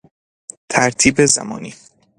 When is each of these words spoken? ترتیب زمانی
ترتیب 0.69 1.25
زمانی 1.25 1.73